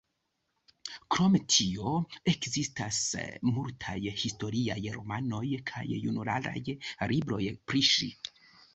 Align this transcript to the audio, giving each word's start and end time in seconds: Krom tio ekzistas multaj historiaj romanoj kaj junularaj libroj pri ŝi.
Krom 1.15 1.35
tio 1.55 1.91
ekzistas 2.33 3.03
multaj 3.59 3.99
historiaj 4.25 4.81
romanoj 4.99 5.45
kaj 5.73 5.87
junularaj 5.95 6.59
libroj 7.15 7.45
pri 7.65 7.89
ŝi. 7.95 8.15